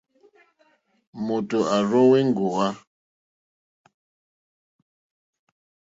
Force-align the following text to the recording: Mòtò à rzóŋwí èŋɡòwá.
Mòtò 1.25 1.59
à 1.75 1.77
rzóŋwí 1.87 2.17
èŋɡòwá. 2.21 2.65